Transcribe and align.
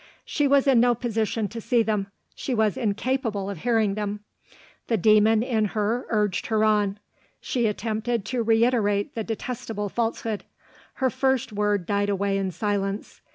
She 0.25 0.47
was 0.47 0.65
in 0.65 0.79
no 0.79 0.95
position 0.95 1.47
to 1.49 1.61
see 1.61 1.83
them: 1.83 2.07
she 2.33 2.55
was 2.55 2.75
incapable 2.75 3.51
of 3.51 3.59
hearing 3.59 3.93
them. 3.93 4.21
The 4.87 4.97
demon 4.97 5.43
in 5.43 5.65
her 5.75 6.07
urged 6.09 6.47
her 6.47 6.63
on: 6.63 6.97
she 7.39 7.67
attempted 7.67 8.25
to 8.25 8.41
reiterate 8.41 9.13
the 9.13 9.23
detestable 9.23 9.89
falsehood. 9.89 10.43
Her 10.95 11.11
first 11.11 11.53
word 11.53 11.85
died 11.85 12.09
away 12.09 12.39
in 12.39 12.49
silence. 12.49 13.21